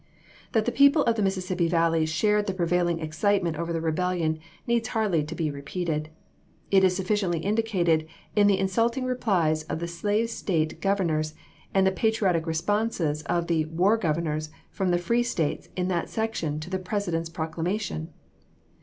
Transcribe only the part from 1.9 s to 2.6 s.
shared the